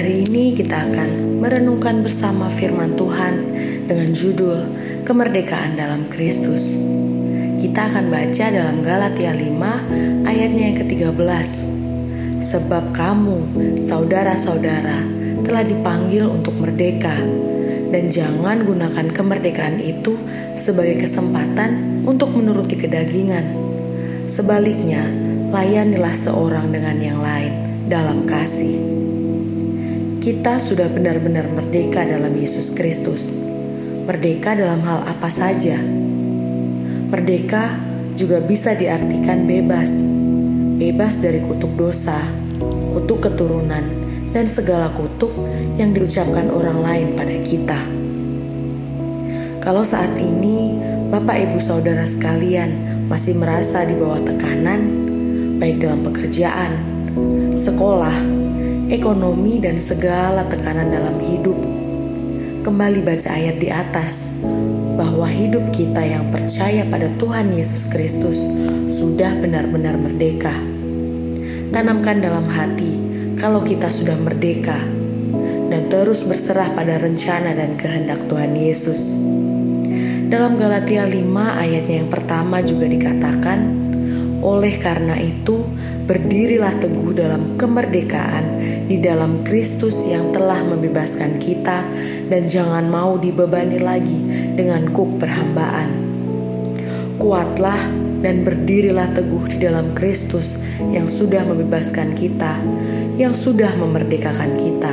Hari 0.00 0.24
ini 0.32 0.56
kita 0.56 0.88
akan 0.88 1.44
merenungkan 1.44 2.00
bersama 2.00 2.48
firman 2.48 2.96
Tuhan 2.96 3.52
dengan 3.84 4.08
judul 4.08 4.64
Kemerdekaan 5.04 5.76
dalam 5.76 6.08
Kristus. 6.08 6.88
Kita 7.60 7.92
akan 7.92 8.08
baca 8.08 8.48
dalam 8.48 8.80
Galatia 8.80 9.36
5 9.36 10.24
ayatnya 10.24 10.72
yang 10.72 10.76
ke-13. 10.80 11.48
Sebab 12.40 12.96
kamu, 12.96 13.38
saudara-saudara, 13.76 15.04
telah 15.44 15.68
dipanggil 15.68 16.32
untuk 16.32 16.56
merdeka 16.56 17.20
dan 17.92 18.08
jangan 18.08 18.64
gunakan 18.64 19.04
kemerdekaan 19.04 19.84
itu 19.84 20.16
sebagai 20.56 21.04
kesempatan 21.04 22.00
untuk 22.08 22.32
menuruti 22.32 22.80
kedagingan. 22.80 23.52
Sebaliknya, 24.24 25.04
layanilah 25.52 26.16
seorang 26.16 26.72
dengan 26.72 26.96
yang 27.04 27.20
lain 27.20 27.52
dalam 27.92 28.24
kasih 28.24 28.89
kita 30.20 30.60
sudah 30.60 30.84
benar-benar 30.92 31.48
merdeka 31.48 32.04
dalam 32.04 32.36
Yesus 32.36 32.76
Kristus. 32.76 33.40
Merdeka 34.04 34.52
dalam 34.52 34.84
hal 34.84 35.00
apa 35.08 35.32
saja. 35.32 35.80
Merdeka 37.08 37.72
juga 38.12 38.44
bisa 38.44 38.76
diartikan 38.76 39.48
bebas. 39.48 40.04
Bebas 40.76 41.24
dari 41.24 41.40
kutuk 41.40 41.72
dosa, 41.72 42.20
kutuk 42.92 43.24
keturunan, 43.24 43.80
dan 44.36 44.44
segala 44.44 44.92
kutuk 44.92 45.32
yang 45.80 45.96
diucapkan 45.96 46.52
orang 46.52 46.76
lain 46.76 47.08
pada 47.16 47.36
kita. 47.40 47.80
Kalau 49.64 49.88
saat 49.88 50.20
ini 50.20 50.76
Bapak 51.08 51.48
Ibu 51.48 51.56
Saudara 51.56 52.04
sekalian 52.04 52.76
masih 53.08 53.40
merasa 53.40 53.88
di 53.88 53.96
bawah 53.96 54.20
tekanan, 54.20 54.84
baik 55.56 55.80
dalam 55.80 56.04
pekerjaan, 56.04 56.76
sekolah, 57.56 58.40
ekonomi, 58.90 59.62
dan 59.62 59.78
segala 59.78 60.42
tekanan 60.42 60.90
dalam 60.90 61.16
hidup. 61.22 61.54
Kembali 62.66 63.00
baca 63.06 63.30
ayat 63.30 63.56
di 63.62 63.70
atas, 63.70 64.42
bahwa 64.98 65.24
hidup 65.30 65.70
kita 65.72 66.02
yang 66.02 66.28
percaya 66.28 66.84
pada 66.90 67.08
Tuhan 67.16 67.54
Yesus 67.54 67.88
Kristus 67.88 68.44
sudah 68.90 69.32
benar-benar 69.38 69.96
merdeka. 69.96 70.52
Tanamkan 71.70 72.20
dalam 72.20 72.50
hati 72.50 72.98
kalau 73.38 73.62
kita 73.62 73.88
sudah 73.88 74.18
merdeka 74.18 74.76
dan 75.70 75.86
terus 75.86 76.26
berserah 76.26 76.68
pada 76.74 76.98
rencana 76.98 77.54
dan 77.54 77.78
kehendak 77.78 78.26
Tuhan 78.26 78.58
Yesus. 78.58 79.24
Dalam 80.30 80.58
Galatia 80.58 81.06
5 81.06 81.14
ayatnya 81.62 82.02
yang 82.02 82.10
pertama 82.10 82.58
juga 82.60 82.90
dikatakan, 82.90 83.58
oleh 84.42 84.74
karena 84.82 85.14
itu 85.18 85.62
berdirilah 86.10 86.74
teguh 86.82 87.14
dalam 87.14 87.54
kemerdekaan 87.54 88.42
di 88.90 88.98
dalam 88.98 89.46
Kristus 89.46 90.10
yang 90.10 90.34
telah 90.34 90.58
membebaskan 90.58 91.38
kita 91.38 91.86
dan 92.26 92.50
jangan 92.50 92.90
mau 92.90 93.14
dibebani 93.14 93.78
lagi 93.78 94.18
dengan 94.58 94.90
kuk 94.90 95.22
perhambaan. 95.22 95.86
Kuatlah 97.14 97.78
dan 98.26 98.42
berdirilah 98.42 99.14
teguh 99.14 99.54
di 99.54 99.62
dalam 99.62 99.94
Kristus 99.94 100.58
yang 100.90 101.06
sudah 101.06 101.46
membebaskan 101.46 102.18
kita, 102.18 102.58
yang 103.14 103.38
sudah 103.38 103.70
memerdekakan 103.78 104.58
kita. 104.58 104.90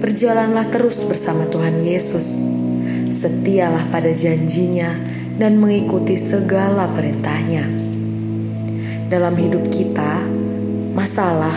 Berjalanlah 0.00 0.64
terus 0.72 1.04
bersama 1.04 1.44
Tuhan 1.52 1.84
Yesus. 1.84 2.40
Setialah 3.12 3.84
pada 3.92 4.08
janjinya 4.16 4.96
dan 5.36 5.60
mengikuti 5.60 6.16
segala 6.16 6.88
perintahnya. 6.96 7.85
Dalam 9.06 9.38
hidup 9.38 9.70
kita, 9.70 10.18
masalah 10.90 11.54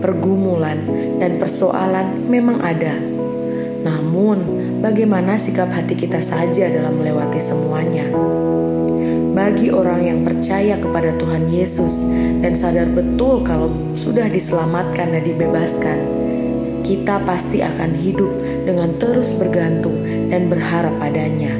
pergumulan, 0.00 0.80
dan 1.20 1.36
persoalan 1.36 2.30
memang 2.32 2.64
ada. 2.64 2.96
Namun, 3.84 4.40
bagaimana 4.80 5.36
sikap 5.36 5.68
hati 5.68 5.92
kita 5.92 6.24
saja 6.24 6.72
dalam 6.72 6.96
melewati 6.96 7.36
semuanya? 7.36 8.08
Bagi 9.36 9.68
orang 9.68 10.00
yang 10.08 10.20
percaya 10.24 10.80
kepada 10.80 11.12
Tuhan 11.20 11.52
Yesus 11.52 12.08
dan 12.40 12.56
sadar 12.56 12.88
betul 12.90 13.44
kalau 13.44 13.68
sudah 13.92 14.24
diselamatkan 14.26 15.12
dan 15.12 15.22
dibebaskan, 15.22 15.98
kita 16.88 17.20
pasti 17.28 17.60
akan 17.60 17.92
hidup 18.00 18.32
dengan 18.64 18.96
terus 18.96 19.36
bergantung 19.36 19.94
dan 20.32 20.48
berharap 20.48 20.96
padanya. 20.96 21.52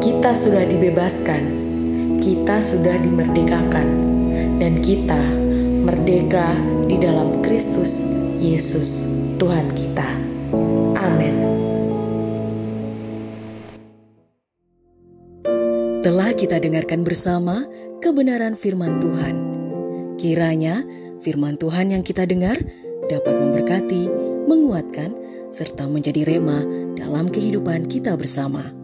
Kita 0.00 0.32
sudah 0.32 0.64
dibebaskan, 0.64 1.63
kita 2.24 2.56
sudah 2.56 2.96
dimerdekakan, 3.04 3.84
dan 4.56 4.80
kita 4.80 5.20
merdeka 5.84 6.56
di 6.88 6.96
dalam 6.96 7.44
Kristus 7.44 8.16
Yesus, 8.40 9.12
Tuhan 9.36 9.68
kita. 9.76 10.08
Amin. 10.96 11.36
Telah 16.00 16.32
kita 16.32 16.56
dengarkan 16.64 17.04
bersama 17.04 17.68
kebenaran 18.00 18.56
firman 18.56 19.04
Tuhan. 19.04 19.36
Kiranya 20.16 20.80
firman 21.20 21.60
Tuhan 21.60 21.92
yang 21.92 22.00
kita 22.00 22.24
dengar 22.24 22.56
dapat 23.12 23.36
memberkati, 23.36 24.08
menguatkan, 24.48 25.12
serta 25.52 25.84
menjadi 25.84 26.24
rema 26.24 26.64
dalam 26.96 27.28
kehidupan 27.28 27.84
kita 27.84 28.16
bersama. 28.16 28.83